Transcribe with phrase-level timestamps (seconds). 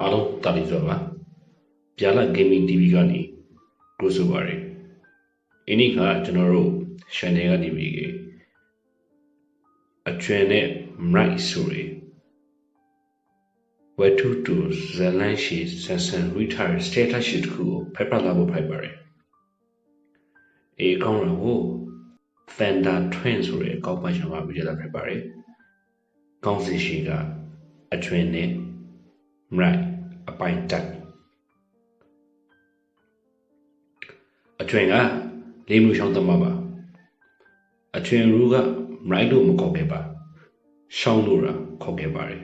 [0.00, 0.96] အားလုံးတာလီစွာပါ
[1.98, 3.20] ဗျာလာ gaming tv ကနေ
[3.98, 4.60] ကြိုဆိုပါရယ်
[5.68, 6.70] အင်းဒီကကျွန်တော်တို့
[7.16, 7.94] channel ကနေပြီး
[10.08, 10.66] အကျွမ်းနဲ့
[11.14, 11.90] right ဆိုရယ်
[13.98, 14.56] ဝတ္ထုတူ
[14.94, 18.94] ဇလန်ရှိဆန်ဆန် retire status ရှိတခုကိုဖက်ဖလာဖို့ဖိုက်ပါရယ်
[20.80, 21.64] အေကောင်းတော့
[22.56, 25.20] Thunder Twin ဆိုတဲ့ကောက်ပိုင်ရှင်ကဗီဒီယိုလာဖြစ်ပါတယ်။
[26.44, 27.10] ကောင်းစီရှိက
[27.94, 28.50] အထွင်နဲ့
[29.60, 29.80] right
[30.30, 30.86] အပိုင်တက်
[34.62, 34.94] အထွင်က
[35.70, 36.50] လေးမျိုးရှောင်းသမပါ
[37.96, 38.56] အထွင်ရူက
[39.12, 40.00] right လို့မခေါ်ခဲ့ပါ
[40.98, 42.42] ရှောင်းလို့ရာခေါ်ခဲ့ပါတယ်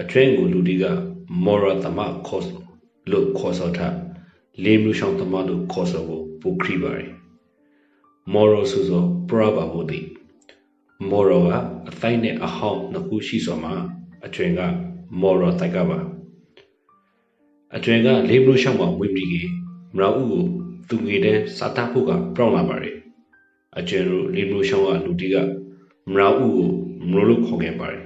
[0.00, 0.84] အထွင်ကိုလူဒီက
[1.44, 2.44] moral သမခေါ်
[3.10, 3.96] လို့ခေါ်စောထား
[4.64, 7.10] လေးမျိုးရှောင်းသမလို့ခေါ်စောဖို့ပုခရီပါတယ်
[8.32, 10.06] moral ဆိုသော proverb ဘုသည်
[11.10, 11.52] moral က
[11.88, 13.74] အသိုက်နဲ့အဟောင်းနှစ်ခုရှိစွာမှာ
[14.26, 14.60] အထွင်က
[15.20, 15.98] moral တိုက်ကပါ
[17.76, 19.42] အထွင်ကလေးဘလို့ရှောင်းမှာဝိပရိကေ
[19.96, 20.42] မရာဥကို
[20.88, 22.96] သူငွေတဲ့စာတဖို့ကပြောင်းလာပါတယ်
[23.78, 25.36] အကျွင်တို့လေးဘလို့ရှောင်းကလူတီက
[26.12, 26.68] မရာဥကို
[27.10, 28.04] မရိုလို့ခေါ်ခဲ့ပါတယ်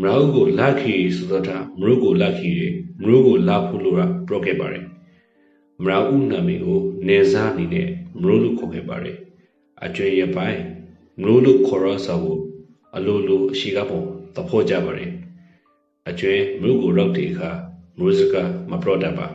[0.00, 2.50] မရာဥကိုလာခီဆိုတော့တာမရိုကိုလာခီ
[3.02, 3.96] မရိုကိုလာဖို့လို့
[4.28, 4.84] ပြောခဲ့ပါတယ်
[5.82, 7.88] မရာဥနာမည်ကိုနေစားအနေနဲ့
[8.20, 9.16] မရိုလို့ခေါ်ခဲ့ပါတယ်
[9.84, 10.60] အကျွေရပိုင်း
[11.20, 12.38] မလို့လို့ခေါ်ရစာကို
[12.96, 14.00] အလိုလိုအရှိကပုံ
[14.34, 15.09] သဖို့ကြပါတယ်
[16.08, 17.50] အကျွေမလို့ကိုရောက်တဲ့အခါ
[17.96, 18.34] မလို့စက
[18.70, 19.26] မပရော့တတ်ပါ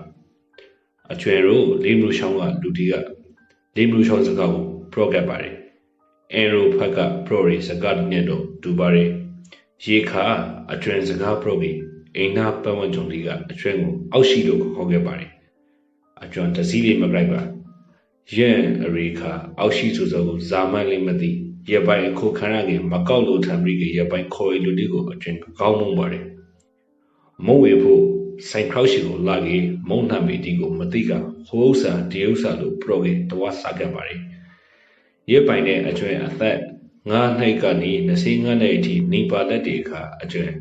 [1.12, 2.94] အကျွေရိုလေးမလို့ရှောင်းကလူတီက
[3.76, 5.54] လေးမလို့ရှောင်းစကားကိုပရော့ကတ်ပါတယ်
[6.34, 9.10] အန်ရိုဖက်ကပရော့ရီစကားနဲ့တော့ဒူပါတယ်
[9.86, 10.26] ရေခါ
[10.74, 11.78] အကျွေစကားပရော့ပြီး
[12.16, 15.32] အိမ်နာပတ်ဝန်းကျင်လေးကအကျွေကိုအောက်ရှိလို့ခေါ်ခဲ့ပါတယ်
[16.24, 17.42] အကျွမ်းတစည်းလေးမကြိုက်ပါ
[18.36, 18.50] ယံ
[18.86, 19.22] အရိခ
[19.60, 21.32] အောက်ရှိဆိုသောဇာမန်လေးမသိ
[21.72, 26.26] ရပိုင်အခုခရငယ်မကောက်လို့ထံပြီးကရပိုင်ခေါ်ရလူတီကိုအကျဉ်ကောင်းမုံပါတယ်
[27.44, 28.02] မုံဝေဖို့
[28.50, 31.12] ဆိုင်ခေါရှိကိုလာကြီးမုံနှံပေတီကိုမသိက
[31.48, 34.22] ဟိုးဥစာဒီဥစာလို့ပရောကေတဝါစားခဲ့ပါတယ်
[35.32, 36.58] ရပိုင်တဲ့အကျွမ်းအသက်
[37.10, 40.54] ငါးနှစ်ကနေ25နှစ်အထိနေပါလက်တွေခါအကျွမ်း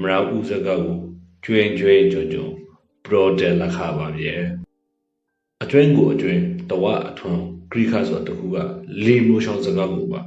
[0.00, 0.98] မရာဥစကားကို
[1.44, 2.44] ကျွင်းကျွင်းကြွကြွ
[3.06, 4.42] ပရိုတယ်လခပါဗျယ်
[5.62, 8.56] အတွင်းကိုအတွင်းတဝအထွန်းဂရိခဆိုတခုက
[9.04, 10.20] လေမိုရှောင်းစကားကိုပါ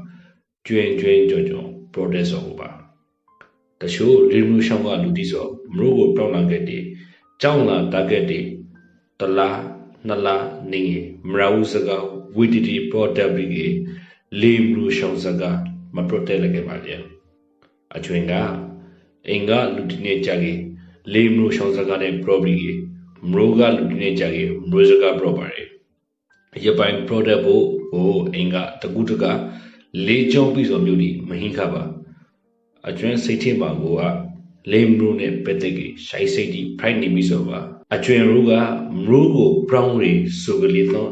[0.67, 2.69] ကျွင်ကျွင်ကြော်ကြော် protest ဆိုပါ
[3.81, 6.83] တချို့လေမိုရှောင်းကလူတီဆို မရိုးကိုပြောင်းလာခဲ့တဲ့
[7.41, 8.45] ကြောင်းလာတကက်တဲ့
[9.19, 9.59] တလား
[10.07, 10.83] နလားနေ
[11.31, 12.05] မရာဦးစကား
[12.37, 13.57] ဝီတီတီ protest ပြီးက
[14.41, 15.57] လေမိုရှောင်းစကား
[15.95, 16.93] မ protest လည်းခဲ့ပါလေ
[17.95, 18.33] အချွင်က
[19.29, 20.59] အင်္ဂလူတီနေကြကြီး
[21.13, 22.57] လေမိုရှောင်းစကားနဲ့ probably
[23.31, 25.67] မရိုးကလူနေကြကြီးမရိုးစကားပြောပါတယ်
[26.65, 29.25] ရပိုင် product ဖို့ဟိုအင်္ဂတကူတက
[30.05, 31.83] လေးကြောပြီးဆိုမျိုးဒီမဟင်းခပါ
[32.87, 34.01] အကျွမ်းစိတ်ထမှာကိုက
[34.71, 37.59] လေမရိုးနဲ့ပက်တက်ကြီးရှိုက်စိတ်ဒီ pride နေပြီဆိုပါ
[37.95, 38.51] အကျွမ်းရိုးက
[39.05, 40.11] မရိုးကို brown တွေ
[40.41, 41.11] ဆိုကလေးတော့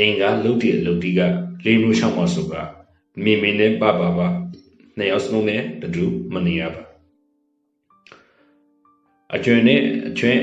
[0.00, 1.20] အင်္ဂလုတ်တဲ့လုတ်တီက
[1.64, 2.54] လေမရိုးရှောင်းမဆိုက
[3.22, 4.28] မိမိနဲ့ပါပါပါ
[4.96, 5.62] နှစ်ယောက်စလုံးနဲ့
[5.94, 6.82] တူမနေရပါ
[9.34, 10.42] အကျွမ်းနဲ့အကျွမ်း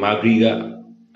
[0.00, 0.44] မာဂရီက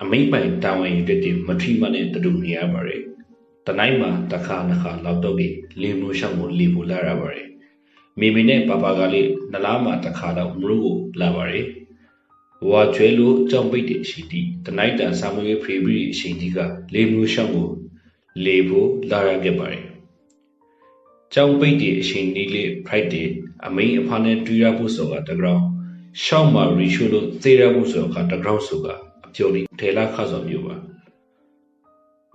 [0.03, 3.01] အမိတ်ပိုင်တာဝန်ယူတဲ့တင်မထီမနဲ့တူနေရပါတယ်။
[3.65, 7.47] တနိုင်မှာတစ်ခါနှစ်ခါလောက်တော့ပြီးလင်းမိုးရှောင်းကိုလီဖို့လာရပါတယ်။
[8.19, 11.65] မိမိနဲ့ပါပါကလေးနလားမှာတစ်ခါတော့မလို့ကိုလာပါတယ်။
[12.69, 16.57] ဝါကျွဲလို့ကြောင်ပိတ်တဲ့အရှိတီတနိုင်တန်ဆာမွေးဖရီဘရီအရှိတီက
[16.93, 17.69] လင်းမိုးရှောင်းကို
[18.45, 19.83] လေဖို့လာရခဲ့ပါတယ်။
[21.33, 23.27] ကြောင်ပိတ်တဲ့အရှိနီလေး Friday
[23.65, 25.61] အမိန်အဖားနဲ့တွေ့ရဖို့ဆိုတာတကောင်
[26.23, 28.87] ရှောင်းမာရီရှိုလို့သေရဖို့ဆိုတော့တကောင်ဆိုက
[29.25, 30.75] အပြော်ဒီထေလာခါဆိုမျိုးပါ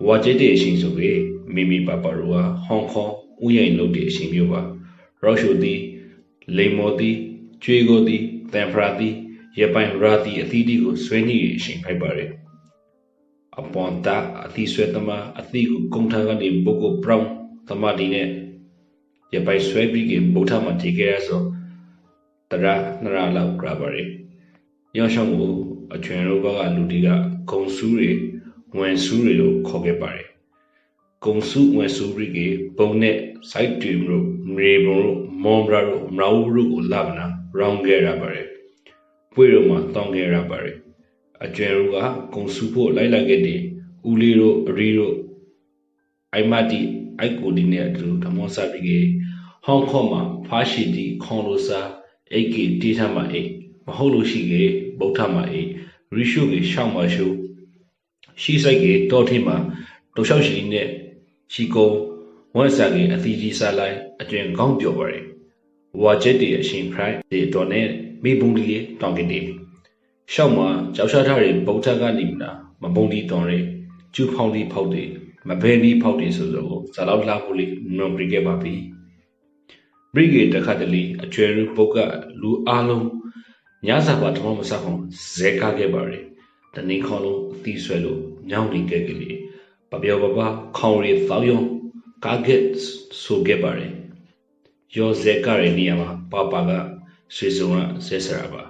[0.05, 1.09] ဝါကျစ်တဲ့အရှင်ဆိုပေ
[1.53, 3.11] မိမိပပရောဟာဟောင်ကောင်
[3.45, 4.61] ဥယျာဉ်လုပ်တဲ့အရှင်မျိုးပါ
[5.23, 5.79] ရော့ရှိုသည်
[6.57, 7.15] လိမ်မော်သည်
[7.63, 8.21] ကျွေးကိုသည်
[8.53, 9.13] တန်ဖရာသည်
[9.59, 12.29] ရပိုင်ရာသည်အသီးဒီကိုဆွဲညှိအရှင်ဖိုက်ပါရယ်
[13.59, 17.27] အပွန်တာအသီးဆွဲသမားအသီးကိုကုန်းထန်းကနေဘုတ်ကိုပရောင်း
[17.67, 18.27] သမားဒီနဲ့
[19.33, 21.41] ရပိုင်ဆွဲပြီးကဗုဒ္ဓမှာတည်ခဲ့ရဆို
[22.51, 22.65] တရ
[23.03, 24.09] နရလောက်ကြပါရယ်
[24.97, 25.53] ရောရှောင်းကို
[25.95, 27.09] အချွင်တို့ဘက်ကလူတွေက
[27.49, 28.11] ဂုံဆူးတွေ
[28.77, 30.32] ဝင်ဆူးတွေလို့ခေါ်ခဲ့ပါတယ်
[31.23, 32.39] ဂုံဆူးဝင်ဆူးတွေက
[32.77, 33.17] ပုံနဲ့
[33.49, 34.25] site တွေတို့
[34.55, 37.27] မေဘုံတို့မွန်ဘရာတို့မရာဝတို့ကိုလာမနာ
[37.57, 38.47] ရောင်းခဲ့ရပါတယ်
[39.33, 40.77] ပွေတို့မှာတောင်းခဲ့ရပါတယ်
[41.43, 41.97] အကျွဲတို့က
[42.33, 43.59] ဂုံဆူးဖို့လိုက်လိုက်ခဲ့တဲ့
[44.09, 45.15] ဦးလေးတို့အရီတို့
[46.33, 46.79] အိုင်မတီ
[47.19, 49.07] အိုက်ကိုဒီနဲ့အတူဓမ္မစာပြီး
[49.65, 51.81] ဟောင်ကောင်မှာဖားရှိတီခွန်လိုစာ
[52.33, 53.49] အိတ်ကီတီးထမ်းမှာအိတ်
[53.85, 54.63] မဟုတ်လို့ရှိကေ
[54.99, 55.69] ဗုဒ္ဓမှာအိတ်
[56.15, 57.25] ရီရှုကေရှောင်းမှာရှု
[58.41, 59.57] ရှိဆိုင်ကေတောထင်းမှာ
[60.15, 60.87] တောလျှောက်ရှိနဲ့
[61.53, 61.89] ရှိကုံ
[62.55, 65.23] ဝမ်ဆာကေအသီးကြီးစားလိုက်အကျဉ်ကောင်းပြော်ပါတယ်
[66.01, 67.87] ဝါချက်တည်းအရှင်ဖရိုက်ဒီတော်နဲ့
[68.23, 68.65] မိဘုံလီ
[69.01, 69.39] တောင်းကတိ
[70.33, 73.59] ရှောက်မှာကြောက်ရှားထားတဲ့ဗုဒ္ဓကနေမလားမပုံဒီတော်ရဲ
[74.13, 75.03] ကျူဖောင်းဒီဖောက်တွေ
[75.47, 78.73] မဘဲဒီဖောက်တွေဆိုဆိုကိုဇာလောက်လာဖို့လေးနွန်ပရီခဲ့ပါပြီ
[80.13, 81.97] ဘရိဂေတခါတလေအကျွဲရူပုတ်က
[82.41, 83.07] လူအားလုံး
[83.87, 84.93] ညစာပါတမမစခုံ
[85.35, 86.23] ဇဲကားခဲ့ပါရယ်
[86.75, 89.42] တနေခေါလုံးအသီးဆွဲလို့ညောင်းနေခဲ့ကလေး
[89.93, 90.39] ပပျော်ပပ
[90.77, 91.59] ခေါင်ရီသောက်ယုံ
[92.25, 92.63] ကာဂက်
[93.23, 93.93] ဆိုခဲ့ပါရယ်
[94.97, 96.71] ယောဇဲကားရဲ့နေရာမှာပပက
[97.35, 98.63] ဆွေစုံကဆဲဆရာပါ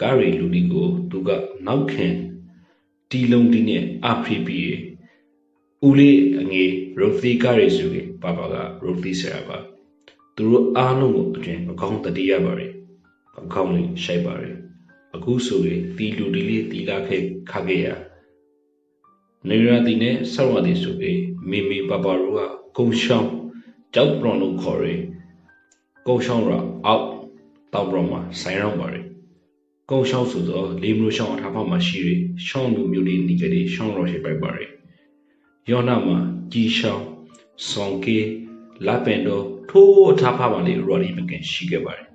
[0.00, 1.30] ကားရီလူဒီကိုသူက
[1.66, 2.14] နောက်ခင်
[3.10, 4.58] တီလုံးတီနဲ့အဖရီပီ
[5.86, 8.54] ဦးလေးအငယ်ရိုသီကားရီစုကပပက
[8.84, 9.58] ရိုသီဆရာပါ
[10.36, 12.72] သူတို့အားလုံးကိုအတွင်အကောင်းတတိယပါရယ်
[13.40, 14.56] အကောင်းလေးရှိုက်ပါရယ်
[15.14, 17.86] အခုဆိုရင်တီလူဒီလေးတီလာခဲ့ခခဲ့ရ
[19.50, 21.20] နေရတီနဲ့ဆောရတီဆိုပြီး
[21.50, 22.38] မိမိပပရူက
[22.76, 23.30] ကုံရှောင်း
[23.94, 25.00] ကြောက်ပရွန်လို့ခေါ်ရယ်
[26.08, 26.50] ကုံရှောင်းရ
[26.86, 27.06] အောက်
[27.72, 29.04] တောက်ပရွန်မှာဆိုင်ရောက်ပါရယ်
[29.90, 34.70] ကုံရှောင်းဆိုတော့လေးမျိုးရှောင်းအထားဖောက်မှာရှိရယ်ရှောင်းလူမျိုးလေးနေကြတယ်ရှောင်းရောရှိပိုက်ပါရယ်
[35.70, 36.18] ယောနာမှာ
[36.52, 37.04] ကြီးရှောင်း
[37.68, 38.18] ဆောင်ကေ
[38.86, 42.06] လာပန်တော့ထိုးအထားဖောက်မှာလေးရော်ဒီမကန်ရှိခဲ့ပါတယ်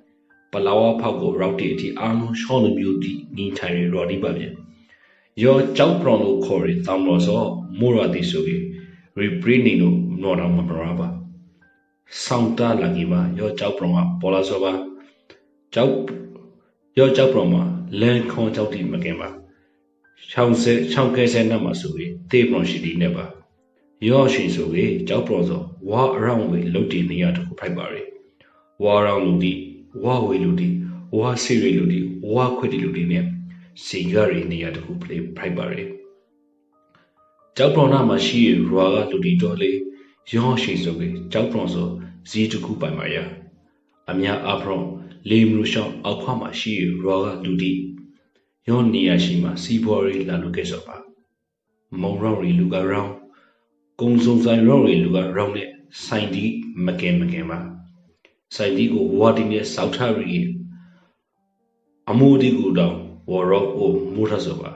[0.52, 4.54] ပလာဝဖောက်ကိုရောက်တဲ့အထိအားလုံးရှောင်းလူမျိုးတီနေထိုင်ရရော်ဒီပါပြန်
[5.40, 7.42] ယောကြောက်ပရွန်လို့ခေါ်ရယ်တောင်တော်စော
[7.78, 8.60] မိုးရတီဆိုပြီး
[9.20, 11.08] rebranding လို့နော်တော့မပရာပါ
[12.24, 14.72] ဆောင်းတာလာကြီးမှာယောကြောက်ပရုံကပေါ်လာစောပါ
[15.74, 15.94] ကြောက်
[16.98, 17.62] ယောကြောက်ပရုံမှာ
[18.00, 19.28] လန်ခွန်ကြောက်တိမကင်ပါ
[20.30, 23.24] ချောင်းစဲချောင်းကဲစဲနတ်မှာဆိုပြီးတေးပရုံရှိတီနဲ့ပါ
[24.08, 28.02] ယောရှိဆိုပြီးကြောက်ပရုံဆိုဝါအရောင်းဝေလုတ်တီနေရတခုဖိုက်ပါရီ
[28.82, 29.52] ဝါရောင်းလူတီ
[30.04, 30.68] ဝါဝေလူတီ
[31.18, 32.00] ဝါစီရီလူတီ
[32.34, 33.24] ဝါခွေတီလူတီနဲ့
[33.84, 35.84] စီဂရီနေရတခုဖိုက်ပါရီ
[37.56, 39.78] ကြောက်ပရောနာမှာရှိရရွာကလူတီတော်လေး
[40.34, 41.88] ရောင်းရှိဆိုပြီးကြောက်ပရောဆို
[42.30, 43.16] ဇီးတခုပိုင်ပါရ
[44.10, 44.82] အများအဖရော
[45.28, 47.72] လေမလူရှောင်းအောက်ခွမှာရှိရရွာကလူတီ
[48.68, 50.96] ရောင်းနေရရှိမှာစီဘော်ရီလာလူခဲ့ဆိုပါ
[52.00, 53.12] မုံရောင်ရီလူကရောင်း
[54.00, 55.68] ကုံစုံဆိုင်ရောင်းရီလူကရောင်းနဲ့
[56.04, 56.44] ဆိုင်ဒီ
[56.84, 57.58] မကင်မကင်ပါ
[58.54, 59.98] ဆိုင်ဒီကိုဝါတီနဲ့စောက်ထ
[60.30, 60.38] ရီ
[62.10, 62.96] အမိုးဒီကိုတော့
[63.30, 64.70] ဝရော့ကိုမူထဆိုပါ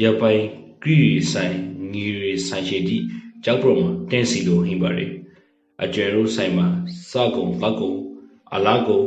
[0.00, 0.42] ရပိုင်
[0.82, 1.54] ဂရီဆိုင်
[1.92, 2.96] ငီရီဆိုင်ရှိတီ
[3.44, 5.10] ကြောက်ပရမတင်းစီလိုဟင်းပါရယ်
[5.84, 6.66] အကျယ်တို့ဆိုင်မှာ
[7.10, 7.92] စကုံလောက်ကုံ
[8.54, 9.00] အလားကုံ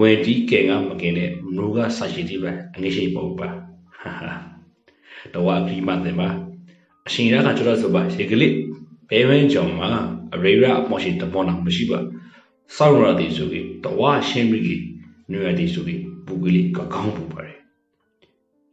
[0.00, 3.48] ဝယ်တီးကဲကမကင်တဲ့မနူကဆိုင်ရှိတီပဲအငိရှိပေါ့ပါ
[4.00, 4.34] ဟာဟာ
[5.34, 6.28] တော့အပြီးမှတယ်ပါ
[7.06, 8.54] အရှင်ရကကျွန်တော်ဆိုပါရေကလေး
[9.10, 9.88] ဘဲဝင်းကြောင်မှာ
[10.34, 11.98] အရေရအမောရှိတပေါ်နာမရှိပါ
[12.76, 14.82] စောက်ရသည်ဆိုပြီးတဝါရှင်းပြီး
[15.30, 17.45] နွေရသည်ဆိုပြီးပူကလေးကကောင်းပူပါတယ်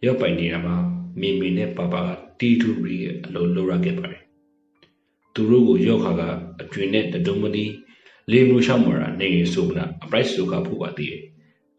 [0.06, 0.76] ရောက်ပိုင်နေတာမှာ
[1.20, 2.10] မိမိနဲ့ပါပါက
[2.40, 4.22] တီထူရီရဲ့အလိုလိုရခဲ့ပါတယ်
[5.34, 6.22] သူတို့ကိုရောက်ခါက
[6.62, 7.66] အကျွင်းနဲ့တဒုံမနီ
[8.32, 11.16] လေးမျိုးရှောက်မရာနေဆိုမနာအပရိုက်ဆိုကဖို့ပါတည်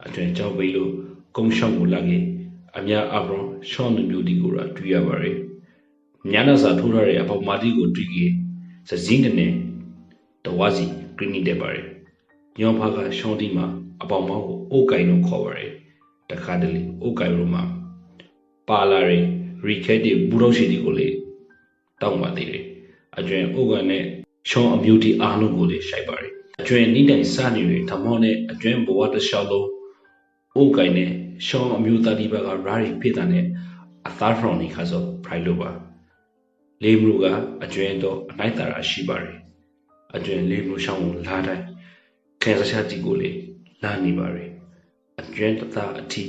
[0.05, 0.91] အကျွင်းကြောက်ပြီးလို့
[1.37, 2.23] ကုန်းရှောက်ကိုလာခဲ့
[2.77, 5.37] အများအပရောရှောင်းလူမျိုးဒီကိုရာတွေ့ရပါတယ်
[6.33, 8.21] ညနာစာထိုးရတဲ့အပေါမာတီကိုတွေ့ကြ
[8.89, 9.53] စစင်းနဲ့
[10.45, 10.85] တဝါစီ
[11.17, 11.87] ဂရင်းနီတက်ပါတယ်
[12.59, 13.67] ညောဖာကရှောင်းတီမှာ
[14.03, 15.71] အပေါမောင်းကိုအိုကိုင်လို့ခေါ်ပါတယ်
[16.31, 17.65] တခါတလေအိုကိုင်လို့မှာ
[18.69, 19.25] ပါလာရင်
[19.67, 21.09] ရီကက်တီဘူတော့ရှိတီကိုလေ
[22.01, 22.65] တောင်းပါသေးတယ်
[23.19, 24.05] အကျွင်ဥကန်နဲ့
[24.51, 29.69] ရှောင်းအမျိုးတီအားလုံးကိုလေရှိုက်ပါတယ်အကျွင်နိတိုင်စနေတွေထမောနဲ့အကျွင်ဘဝတစ်လျှောက်လုံး
[30.61, 31.11] ဥကန်နဲ့
[31.47, 33.45] ရှောင်းအမျိုးသားဒီဘက်ကရာရီဖြစ်တာနဲ့
[34.09, 35.71] အသားဖရောင်နေခါဆိုဖရိုက်လို့ပါ
[36.83, 37.27] လေးမလူက
[37.65, 39.37] အကျွင်တော့အနိုင်တာရာရှိပါတယ်
[40.17, 41.65] အကျွင်လေးမလူရှောင်းကိုလာတိုင်း
[42.43, 43.31] ခဲစချတီကိုလေ
[43.83, 44.51] လာနေပါတယ်
[45.21, 46.25] အကျွင်တသားအထိ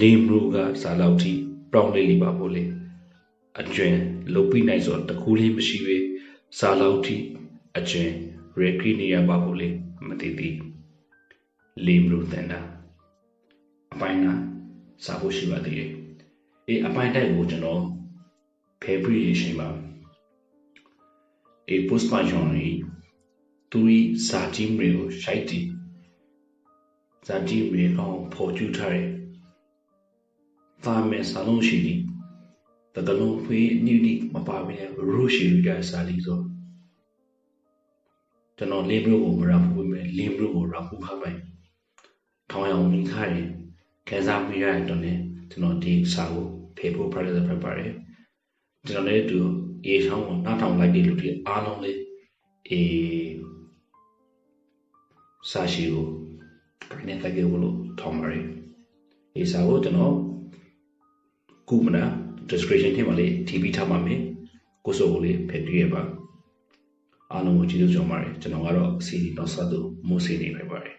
[0.00, 1.32] လေးမလူကစားလောက်ထိ
[1.72, 2.62] ပြောင်းလေးလေးပါဖို့လေ
[3.60, 3.94] အကျွင်
[4.34, 5.96] လုတ်ပြီးနိုင်ဆိုတကူလေးမရှိပဲ
[6.58, 7.16] စားလောက်ထိ
[7.78, 8.10] အကျွင်
[8.58, 9.68] ရေခရီနေရပါဖို့လေ
[10.08, 10.56] မသိသေး
[11.86, 12.60] လေးမလို့တန်တာ
[13.92, 14.26] အပိုင်းက
[15.04, 15.90] စားဖို့ရှိပါသေးတယ်
[16.66, 17.82] အေးအပိုင်းတိုက်ကိုကျွန်တော်
[18.82, 19.68] ဖေဘရီရှိမှာ
[21.68, 22.76] အေး post pension ကြီး
[23.70, 25.60] သူဤဇာတိမျိုးရှိုက်တီ
[27.26, 29.08] ဇာတိမျိုးကောင်ပေါ်ကျူထားတယ်
[30.84, 32.00] သားမဲ့စာလုံးရှိသည်
[32.94, 34.74] တတလုံးဖွေးညူဒီမပါဘဲ
[35.12, 36.40] ရူရှိရတဲ့စာလီဆို
[38.56, 41.38] ကျွန်တော်လင်းဘလို့ကိုမရဘူးပဲလင်းဘလို့ကိုရဘူးခပိုင်
[42.50, 43.48] ထောင်းအောင်မိခါရင်
[44.08, 45.06] ခဲစားမိရတဲ့တော့ね
[45.50, 47.92] ကျွန်တော်ဒီစာကိုဖေဖို့ project ဖတ်ပါတယ်
[48.86, 49.38] ကျွန်တော်လည်းသူ
[49.86, 51.98] အေးချောင်းကိုနားထောင်လိုက်တဲ့လူတွေအားလုံးလေး
[52.70, 53.36] အေး
[55.50, 56.06] စာရှိကို
[56.88, 58.46] ပြနေတကယ်လို့ထောင်းပါတယ်
[59.34, 60.14] အေးစာကိုကျွန်တော်
[61.70, 62.04] ကုမနာ
[62.50, 64.20] description ထဲမှာလေး TP ထားပါမယ်
[64.84, 66.02] ကိုစိုးကိုလေးဖယ်ပြရပါ
[67.32, 70.94] အားလုံးကိုကျေးဇူးကြောင်းပါတယ်ကျွန်တော်ကတော့ CD တော့စသူမိုးစီနေလိုက်ပါတယ်